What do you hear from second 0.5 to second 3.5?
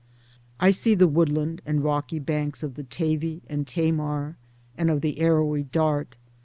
I see the woodland and rocky banks of the Tavy